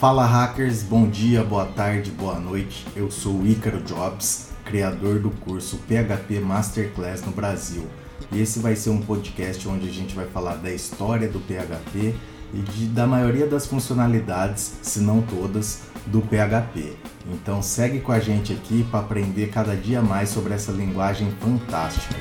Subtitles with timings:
[0.00, 2.86] Fala hackers, bom dia, boa tarde, boa noite.
[2.96, 7.86] Eu sou o Ícaro Jobs, criador do curso PHP Masterclass no Brasil.
[8.32, 12.14] E esse vai ser um podcast onde a gente vai falar da história do PHP
[12.54, 16.96] e de, da maioria das funcionalidades, se não todas, do PHP.
[17.34, 22.14] Então segue com a gente aqui para aprender cada dia mais sobre essa linguagem fantástica.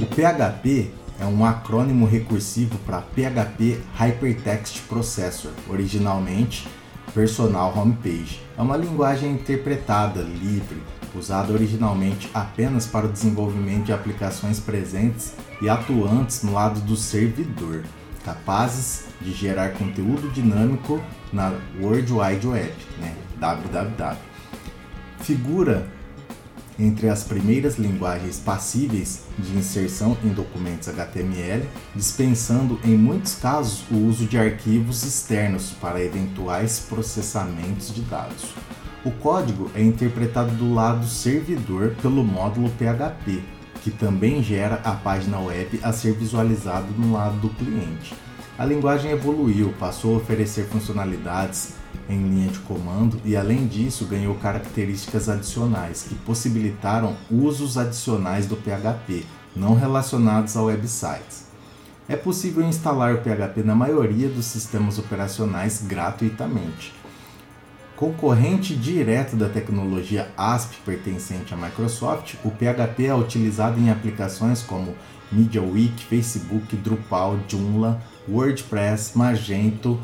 [0.00, 6.68] O PHP é um acrônimo recursivo para PHP Hypertext Processor, originalmente
[7.14, 8.42] Personal Homepage.
[8.58, 10.82] É uma linguagem interpretada, livre,
[11.14, 17.84] usada originalmente apenas para o desenvolvimento de aplicações presentes e atuantes no lado do servidor,
[18.22, 21.00] capazes de gerar conteúdo dinâmico
[21.32, 23.16] na World Wide Web, né?
[23.38, 24.16] www.
[25.20, 25.86] Figura
[26.78, 33.96] entre as primeiras linguagens passíveis de inserção em documentos HTML, dispensando em muitos casos o
[33.96, 38.54] uso de arquivos externos para eventuais processamentos de dados.
[39.04, 43.42] O código é interpretado do lado servidor pelo módulo PHP,
[43.82, 48.14] que também gera a página web a ser visualizado no lado do cliente.
[48.56, 51.74] A linguagem evoluiu, passou a oferecer funcionalidades
[52.08, 58.56] em linha de comando e, além disso, ganhou características adicionais que possibilitaram usos adicionais do
[58.56, 59.24] PHP,
[59.56, 61.46] não relacionados a websites.
[62.08, 66.94] É possível instalar o PHP na maioria dos sistemas operacionais gratuitamente.
[67.96, 74.94] Concorrente direto da tecnologia ASP pertencente à Microsoft, o PHP é utilizado em aplicações como
[75.34, 80.00] MediaWiki, Facebook, Drupal, Joomla, WordPress, Magento,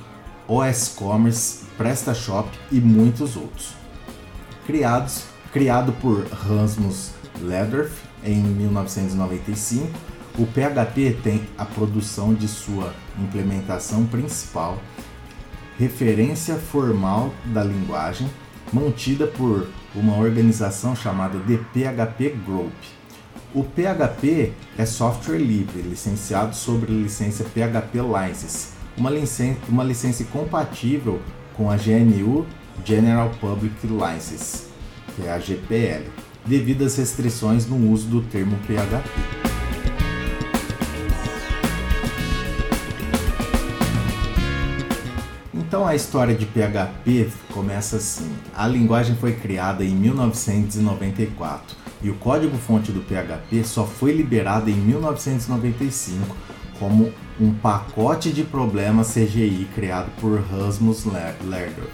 [0.46, 3.74] OS Commerce, PrestaShop e muitos outros.
[4.66, 7.92] Criados, criado por Rasmus Lederf
[8.24, 9.88] em 1995,
[10.38, 14.78] o PHP tem a produção de sua implementação principal,
[15.78, 18.28] referência formal da linguagem,
[18.72, 22.72] mantida por uma organização chamada The PHP Group.
[23.52, 31.20] O PHP é software livre, licenciado sobre licença PHP License, uma licença, uma licença compatível
[31.56, 32.46] com a GNU
[32.84, 34.68] General Public License,
[35.16, 36.04] que é a GPL,
[36.46, 39.10] devido às restrições no uso do termo PHP.
[45.52, 48.30] Então a história de PHP começa assim.
[48.54, 54.74] A linguagem foi criada em 1994 e o código-fonte do PHP só foi liberado em
[54.74, 56.36] 1995
[56.78, 61.92] como um pacote de problemas CGI criado por Rasmus Lerdorf,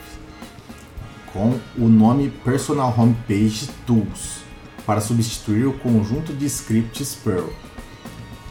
[1.32, 4.44] com o nome Personal Homepage Tools,
[4.86, 7.52] para substituir o conjunto de scripts Perl,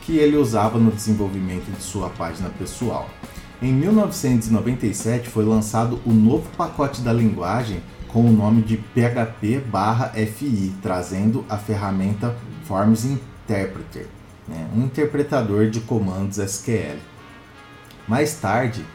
[0.02, 3.10] que ele usava no desenvolvimento de sua página pessoal.
[3.62, 7.82] Em 1997 foi lançado o novo pacote da linguagem
[8.16, 12.34] com o nome de PHP/FI, trazendo a ferramenta
[12.64, 14.08] Forms Interpreter
[14.48, 16.98] né, um interpretador de comandos SQL.
[18.08, 18.86] Mais tarde,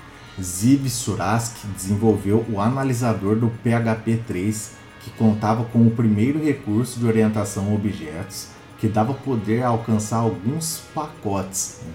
[0.41, 7.05] Ziv Surask desenvolveu o analisador do PHP 3, que contava com o primeiro recurso de
[7.07, 8.49] orientação a objetos,
[8.79, 11.81] que dava poder a alcançar alguns pacotes.
[11.85, 11.93] Né.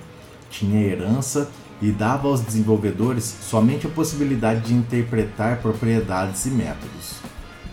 [0.52, 1.50] Tinha herança
[1.82, 7.20] e dava aos desenvolvedores somente a possibilidade de interpretar propriedades e métodos.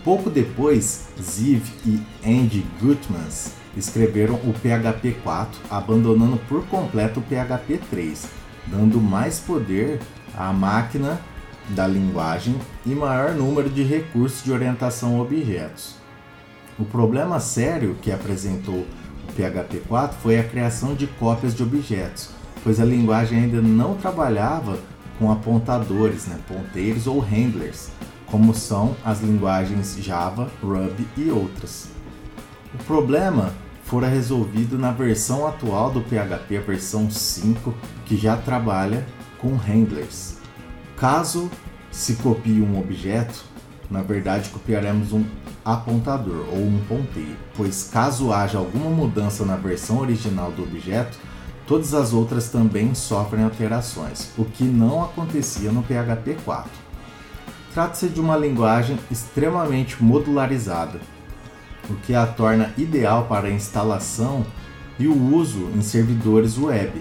[0.04, 7.80] Pouco depois, Ziv e Andy Gutmans escreveram o PHP 4, abandonando por completo o PHP
[7.88, 8.26] 3,
[8.66, 10.00] dando mais poder
[10.36, 11.20] à máquina
[11.68, 15.94] da linguagem e maior número de recursos de orientação a objetos.
[16.78, 18.86] O problema sério que apresentou
[19.28, 22.30] o PHP 4 foi a criação de cópias de objetos,
[22.62, 24.78] pois a linguagem ainda não trabalhava
[25.18, 27.90] com apontadores, né, ponteiros ou handlers,
[28.26, 31.88] como são as linguagens Java, Ruby e outras.
[32.74, 33.52] O problema
[33.84, 37.74] fora resolvido na versão atual do PHP, a versão 5,
[38.06, 39.06] que já trabalha
[39.38, 40.38] com handlers.
[40.96, 41.50] Caso
[41.90, 43.44] se copie um objeto,
[43.90, 45.24] na verdade copiaremos um
[45.62, 51.18] apontador ou um ponteiro, pois caso haja alguma mudança na versão original do objeto,
[51.66, 56.70] todas as outras também sofrem alterações, o que não acontecia no PHP 4.
[57.72, 61.00] Trata-se de uma linguagem extremamente modularizada,
[61.88, 64.44] o que a torna ideal para a instalação
[64.98, 67.00] e o uso em servidores web.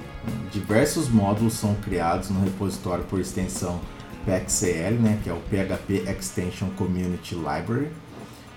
[0.51, 3.79] Diversos módulos são criados no repositório por extensão
[4.25, 7.89] PXCL, né, que é o PHP Extension Community Library,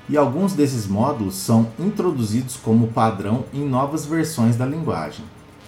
[0.08, 5.24] e alguns desses módulos são introduzidos como padrão em novas versões da linguagem.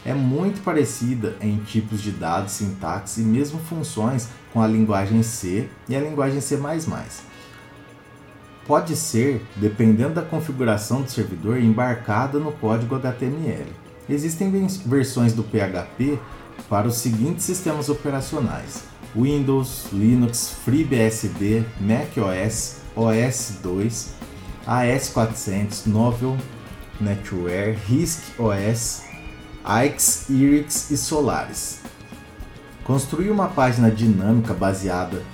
[0.07, 5.69] É muito parecida em tipos de dados, sintaxe e mesmo funções com a linguagem C
[5.89, 6.57] e a linguagem C++.
[8.65, 13.67] Pode ser, dependendo da configuração do servidor, embarcada no código HTML.
[14.09, 16.19] Existem versões do PHP
[16.69, 24.11] para os seguintes sistemas operacionais: Windows, Linux, FreeBSD, macOS, OS2,
[24.67, 26.37] AS400, Novel
[27.01, 29.03] Netware, RISC OS,
[29.67, 31.81] AIX, IRIX e Solaris.
[32.85, 35.25] Construir uma página dinâmica baseada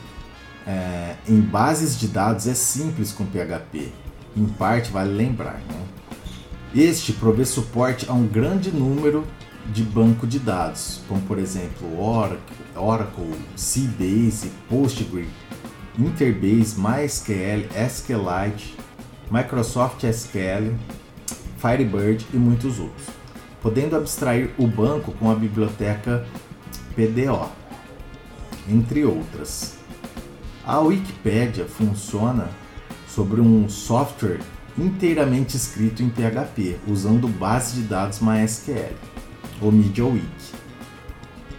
[0.66, 3.92] é, em bases de dados é simples com PHP.
[4.34, 5.60] Em parte, vale lembrar.
[5.68, 5.84] Né?
[6.74, 9.26] Este provê suporte a um grande número
[9.66, 15.28] de banco de dados, como por exemplo Oracle, Oracle Cbase, Postgre,
[15.98, 18.74] Interbase, MySQL, SQLite,
[19.30, 20.74] Microsoft SQL,
[21.58, 23.06] Firebird e muitos outros,
[23.62, 26.26] podendo abstrair o banco com a biblioteca
[26.96, 27.48] PDO,
[28.68, 29.76] entre outras.
[30.66, 32.48] A Wikipédia funciona
[33.08, 34.40] sobre um software
[34.76, 38.94] inteiramente escrito em PHP, usando base de dados MySQL,
[39.60, 40.62] ou MediaWiki.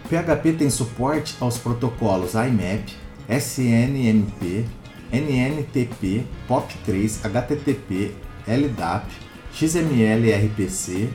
[0.08, 2.90] PHP tem suporte aos protocolos IMAP,
[3.28, 4.66] SNMP,
[5.12, 8.14] NNTP, POP3, HTTP,
[8.46, 9.06] LDAP,
[9.54, 11.10] XML RPC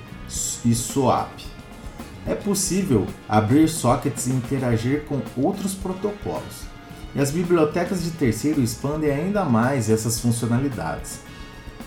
[0.66, 1.30] e SOAP.
[2.26, 6.68] É possível abrir sockets e interagir com outros protocolos.
[7.16, 11.22] E as bibliotecas de terceiro expandem ainda mais essas funcionalidades.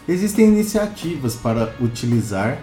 [0.09, 2.59] Existem iniciativas para utilizar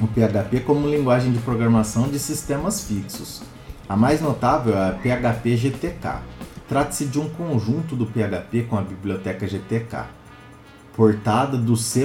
[0.00, 3.42] o PHP como linguagem de programação de sistemas fixos.
[3.88, 6.20] A mais notável é a PHP GTK.
[6.68, 10.04] Trata-se de um conjunto do PHP com a biblioteca GTK,
[10.98, 12.04] portada do C++,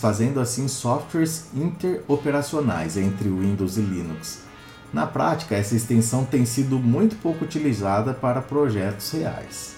[0.00, 4.44] fazendo assim softwares interoperacionais entre Windows e Linux.
[4.92, 9.74] Na prática, essa extensão tem sido muito pouco utilizada para projetos reais.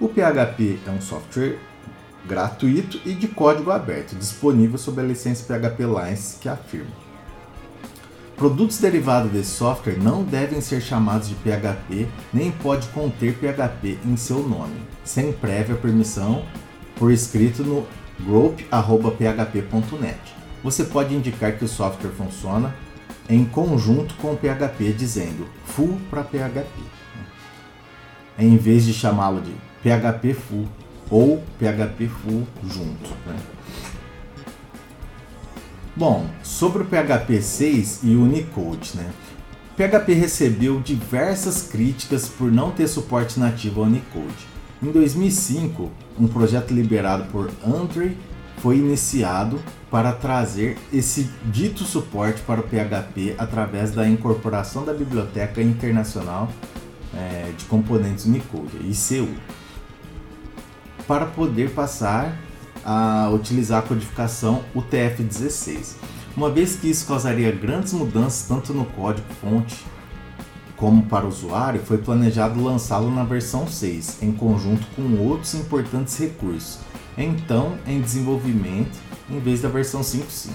[0.00, 1.60] O PHP é um software
[2.26, 6.90] gratuito e de código aberto, disponível sob a licença PHP Lines que afirma
[8.36, 14.16] Produtos derivados desse software não devem ser chamados de PHP, nem pode conter PHP em
[14.16, 16.44] seu nome, sem prévia permissão
[17.00, 17.84] por escrito no
[18.20, 18.70] group.php.net.
[20.62, 22.76] Você pode indicar que o software funciona
[23.26, 26.68] em conjunto com o PHP, dizendo full para PHP,
[28.38, 30.68] em vez de chamá-lo de PHP full
[31.08, 33.08] ou PHP full junto.
[33.26, 33.36] Né?
[35.96, 39.10] Bom, sobre o PHP 6 e o Unicode, né?
[39.74, 44.49] PHP recebeu diversas críticas por não ter suporte nativo ao Unicode.
[44.82, 48.16] Em 2005, um projeto liberado por Andre
[48.62, 49.60] foi iniciado
[49.90, 56.50] para trazer esse dito suporte para o PHP através da incorporação da Biblioteca Internacional
[57.14, 59.28] é, de Componentes Unicode, ICU,
[61.06, 62.38] para poder passar
[62.82, 65.96] a utilizar a codificação UTF-16,
[66.34, 69.84] uma vez que isso causaria grandes mudanças tanto no código-fonte
[70.80, 76.18] como para o usuário, foi planejado lançá-lo na versão 6, em conjunto com outros importantes
[76.18, 76.78] recursos,
[77.18, 78.98] então em desenvolvimento
[79.30, 80.48] em vez da versão 5.5.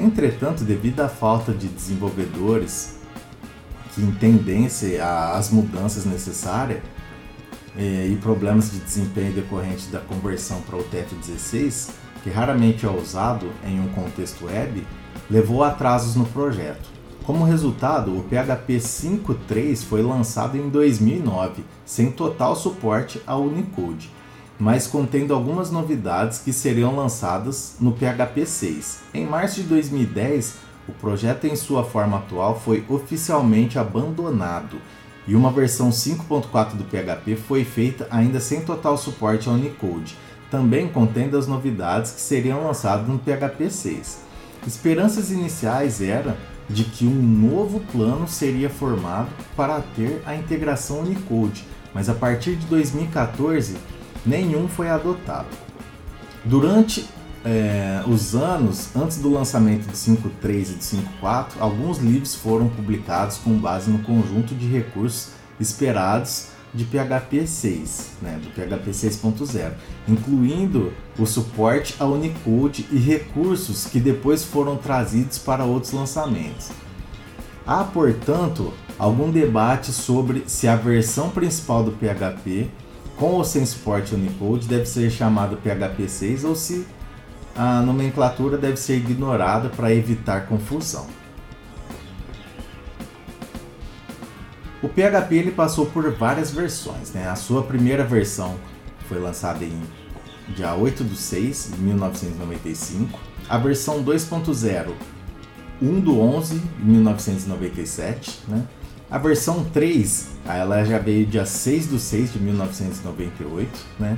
[0.00, 2.98] Entretanto, devido à falta de desenvolvedores
[3.94, 6.82] que entendessem as mudanças necessárias,
[7.76, 11.90] é, e problemas de desempenho decorrentes da conversão para o TF16,
[12.24, 14.84] que raramente é usado em um contexto web,
[15.30, 16.97] levou a atrasos no projeto.
[17.28, 24.10] Como resultado, o PHP 5.3 foi lançado em 2009, sem total suporte ao Unicode,
[24.58, 29.00] mas contendo algumas novidades que seriam lançadas no PHP 6.
[29.12, 30.54] Em março de 2010,
[30.88, 34.78] o projeto em sua forma atual foi oficialmente abandonado
[35.26, 40.16] e uma versão 5.4 do PHP foi feita ainda sem total suporte ao Unicode,
[40.50, 44.20] também contendo as novidades que seriam lançadas no PHP 6.
[44.66, 46.34] Esperanças iniciais eram
[46.68, 52.56] de que um novo plano seria formado para ter a integração Unicode, mas a partir
[52.56, 53.76] de 2014
[54.24, 55.48] nenhum foi adotado.
[56.44, 57.08] Durante
[57.44, 63.38] é, os anos antes do lançamento do 5.3 e do 5.4, alguns livros foram publicados
[63.38, 69.72] com base no conjunto de recursos esperados de PHP 6, né, do PHP 6.0,
[70.06, 76.70] incluindo o suporte a Unicode e recursos que depois foram trazidos para outros lançamentos.
[77.66, 82.68] Há, portanto, algum debate sobre se a versão principal do PHP,
[83.16, 86.86] com ou sem suporte Unicode, deve ser chamada PHP 6 ou se
[87.54, 91.06] a nomenclatura deve ser ignorada para evitar confusão.
[94.82, 97.28] O PHP ele passou por várias versões, né?
[97.28, 98.56] A sua primeira versão
[99.08, 99.82] foi lançada em
[100.54, 103.18] dia 8 de 6 de 1995,
[103.48, 104.92] a versão 2.0
[105.80, 108.64] 1 do 11 de 1997, né?
[109.10, 114.16] A versão 3, ela já veio dia 6 do 6 de 1998, né?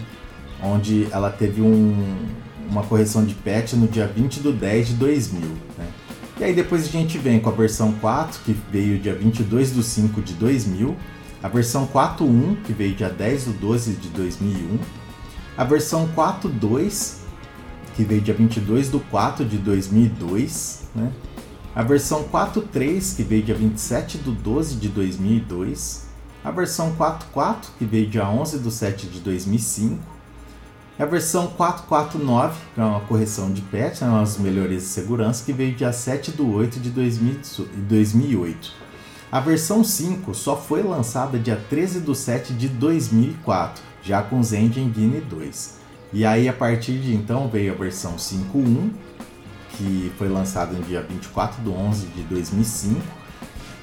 [0.62, 2.26] Onde ela teve um,
[2.68, 5.40] uma correção de patch no dia 20 do 10 de 2000,
[5.78, 5.86] né?
[6.40, 9.82] E aí depois a gente vem com a versão 4, que veio dia 22 do
[9.82, 10.96] 5 de 2000,
[11.42, 14.78] a versão 4.1, que veio dia 10 do 12 de 2001,
[15.54, 17.18] a versão 4.2,
[17.94, 21.12] que veio dia 22 do 4 de 2002, né?
[21.74, 26.06] a versão 4.3, que veio dia 27 do 12 de 2002,
[26.42, 29.98] a versão 4.4, que veio dia 11 do 7 de 2005,
[31.02, 35.52] a versão 449, que é uma correção de patch, né, umas melhorias de segurança, que
[35.52, 38.72] veio dia 7 do 8 de 2008.
[39.32, 44.66] A versão 5 só foi lançada dia 13 do 7 de 2004, já com Zen
[44.66, 45.78] Engine 2.
[46.12, 48.90] E aí a partir de então veio a versão 5.1,
[49.78, 53.00] que foi lançada no dia 24 de 11 de 2005.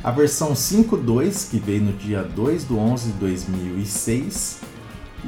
[0.03, 4.76] A versão 5.2, que veio no dia 2 de 11 de 2006.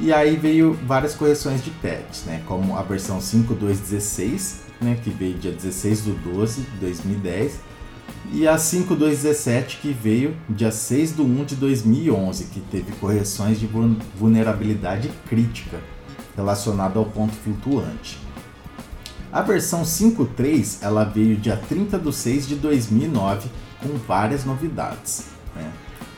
[0.02, 2.42] E aí veio várias correções de patch, né?
[2.46, 4.98] Como a versão 5.2.16, né?
[5.04, 7.60] Que veio dia 16 de 12 de 2010.
[8.32, 13.68] E a 5.2.17 que veio dia 6 de 1 de 2011, que teve correções de
[14.16, 15.78] vulnerabilidade crítica
[16.34, 18.18] relacionada ao ponto flutuante.
[19.30, 23.50] A versão 5.3 ela veio dia 30 de 6 de 2009
[23.82, 25.26] com várias novidades.
[25.54, 25.70] Né?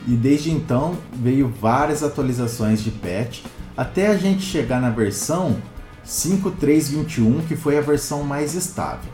[0.07, 3.43] E desde então veio várias atualizações de patch
[3.75, 5.57] até a gente chegar na versão
[6.05, 9.11] 5.3.21 que foi a versão mais estável.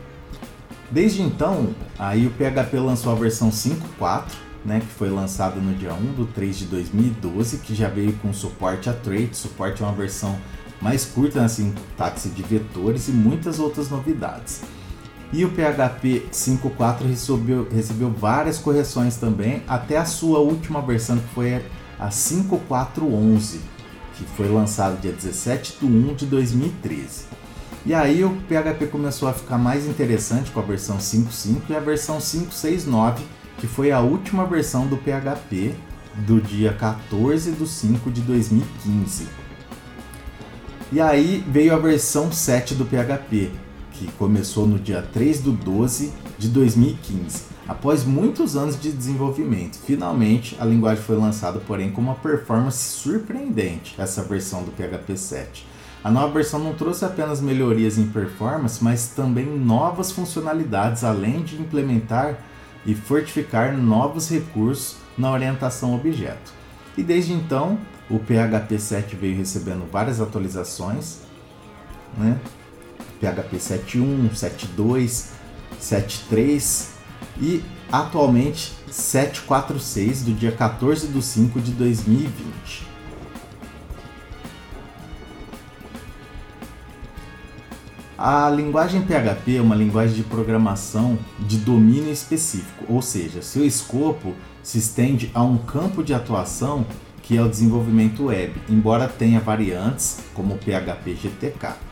[0.91, 4.23] Desde então, aí o PHP lançou a versão 5.4,
[4.65, 8.33] né, que foi lançada no dia 1 de 3 de 2012, que já veio com
[8.33, 10.37] suporte a trait, suporte a uma versão
[10.81, 14.61] mais curta na sintaxe de vetores e muitas outras novidades.
[15.31, 21.27] E o PHP 5.4 recebeu, recebeu várias correções também, até a sua última versão, que
[21.35, 21.63] foi
[21.99, 23.59] a 5.4.11,
[24.19, 27.25] que foi lançada dia 17 de 1 de 2013.
[27.85, 31.79] E aí o PHP começou a ficar mais interessante com a versão 5.5 e a
[31.79, 33.19] versão 5.6.9,
[33.57, 35.73] que foi a última versão do PHP
[36.27, 39.27] do dia 14 de 5 de 2015.
[40.91, 43.49] E aí veio a versão 7 do PHP,
[43.93, 47.43] que começou no dia 3 do 12 de 2015.
[47.69, 53.93] Após muitos anos de desenvolvimento, finalmente a linguagem foi lançada, porém com uma performance surpreendente,
[53.99, 55.67] essa versão do PHP 7.
[56.03, 61.61] A nova versão não trouxe apenas melhorias em performance, mas também novas funcionalidades, além de
[61.61, 62.39] implementar
[62.87, 66.51] e fortificar novos recursos na orientação objeto.
[66.97, 67.77] E desde então,
[68.09, 71.19] o PHP 7 veio recebendo várias atualizações,
[72.17, 72.35] né?
[73.19, 75.25] PHP 7.1, 7.2,
[75.79, 76.98] 7.3
[77.39, 82.87] e atualmente 7.4.6 do dia 14 de 5 de 2020.
[88.17, 94.35] A linguagem PHP é uma linguagem de programação de domínio específico, ou seja, seu escopo
[94.61, 96.85] se estende a um campo de atuação
[97.23, 101.88] que é o desenvolvimento web, embora tenha variantes como PHP GTK.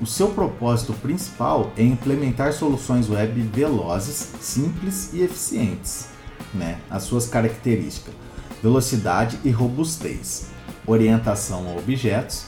[0.00, 6.06] O seu propósito principal é implementar soluções web velozes, simples e eficientes.
[6.54, 6.78] Né?
[6.88, 8.14] As suas características:
[8.62, 10.50] velocidade e robustez,
[10.86, 12.44] orientação a objetos,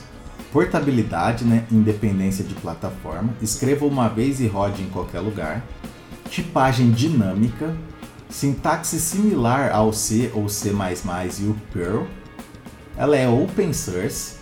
[0.53, 1.67] portabilidade, né?
[1.73, 5.65] independência de plataforma, escreva uma vez e rode em qualquer lugar,
[6.31, 7.77] tipagem dinâmica,
[8.29, 12.07] sintaxe similar ao C ou C++ e o Perl,
[12.97, 14.40] ela é open source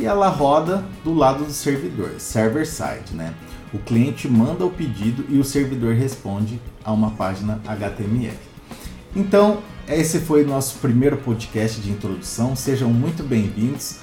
[0.00, 3.34] e ela roda do lado do servidor, server side, né?
[3.72, 8.36] O cliente manda o pedido e o servidor responde a uma página HTML.
[9.14, 12.56] Então, esse foi o nosso primeiro podcast de introdução.
[12.56, 13.98] Sejam muito bem-vindos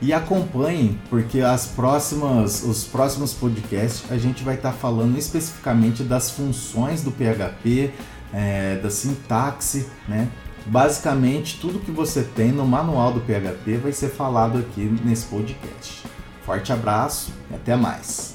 [0.00, 6.30] e acompanhem, porque as próximas, os próximos podcasts a gente vai estar falando especificamente das
[6.30, 7.92] funções do PHP,
[8.32, 10.28] é, da sintaxe, né?
[10.66, 16.04] Basicamente, tudo que você tem no manual do PHP vai ser falado aqui nesse podcast.
[16.44, 18.31] Forte abraço e até mais.